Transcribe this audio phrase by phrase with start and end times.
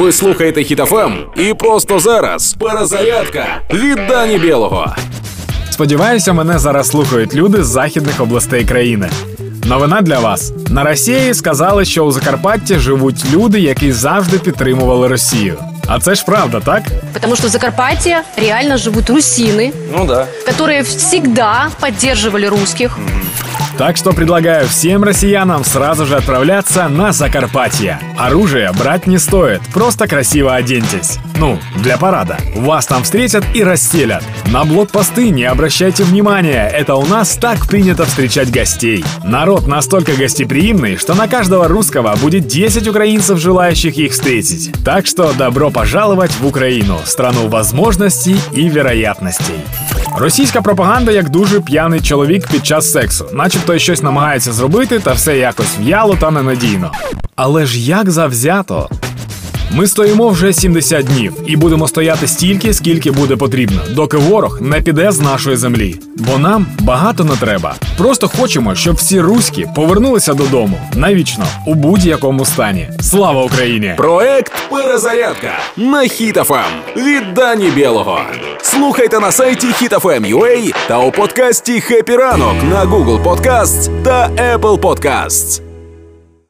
[0.00, 4.94] Ви слухаєте Хітофем і просто зараз перезарядка від Дані Білого.
[5.70, 9.10] Сподіваюся, мене зараз слухають люди з західних областей країни.
[9.64, 15.54] Новина для вас на Росії сказали, що у Закарпатті живуть люди, які завжди підтримували Росію.
[15.86, 16.82] А це ж правда, так?
[17.12, 20.26] Потому что в Закарпатье реально живут русины, Ну да.
[20.46, 22.98] которые всегда поддерживали русских.
[23.80, 27.98] Так что предлагаю всем россиянам сразу же отправляться на Закарпатье.
[28.18, 31.16] Оружие брать не стоит, просто красиво оденьтесь.
[31.38, 32.36] Ну, для парада.
[32.54, 34.22] Вас там встретят и расстелят.
[34.52, 39.02] На блокпосты не обращайте внимания, это у нас так принято встречать гостей.
[39.24, 44.74] Народ настолько гостеприимный, что на каждого русского будет 10 украинцев, желающих их встретить.
[44.84, 49.64] Так что добро пожаловать в Украину, страну возможностей и вероятностей.
[50.18, 55.38] Російська пропаганда як дуже п'яний чоловік під час сексу, начебто щось намагається зробити, та все
[55.38, 56.92] якось в'яло та ненадійно.
[57.36, 58.88] Але ж як завзято.
[59.72, 64.80] Ми стоїмо вже 70 днів і будемо стояти стільки, скільки буде потрібно, доки ворог не
[64.80, 65.96] піде з нашої землі.
[66.16, 67.74] Бо нам багато не треба.
[67.98, 72.88] Просто хочемо, щоб всі руські повернулися додому навічно у будь-якому стані.
[73.00, 73.94] Слава Україні!
[73.96, 76.64] Проект Перезарядка на Хітофем
[76.96, 78.20] від Дані Білого.
[78.62, 85.69] Слухайте на сайті HitFM.ua та у подкасті «Хеппі ранок» на Google Podcasts та Apple Podcasts.